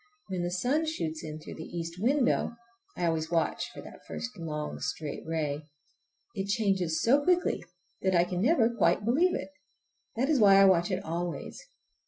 When 0.29 0.41
the 0.41 0.49
sun 0.49 0.87
shoots 0.87 1.23
in 1.23 1.39
through 1.39 1.57
the 1.57 1.77
east 1.77 2.01
window—I 2.01 3.05
always 3.05 3.29
watch 3.29 3.69
for 3.69 3.83
that 3.83 4.03
first 4.07 4.35
long, 4.35 4.79
straight 4.79 5.23
ray—it 5.27 6.47
changes 6.47 6.99
so 7.03 7.23
quickly 7.23 7.63
that 8.01 8.15
I 8.15 8.23
never 8.35 8.67
can 8.67 8.77
quite 8.77 9.05
believe 9.05 9.35
it. 9.35 9.49
That 10.15 10.27
is 10.27 10.39
why 10.39 10.55
I 10.59 10.65
watch 10.65 10.89
it 10.89 11.05
always. 11.05 11.61